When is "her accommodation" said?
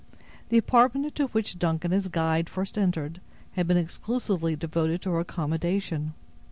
5.11-6.15